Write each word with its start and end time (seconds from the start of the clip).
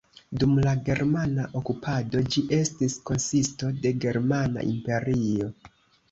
Dum 0.43 0.53
la 0.67 0.71
germana 0.85 1.43
okupado 1.59 2.21
ĝi 2.35 2.41
estis 2.57 2.95
konsisto 3.09 3.69
de 3.83 3.91
Germana 4.07 4.65
imperio. 4.71 5.51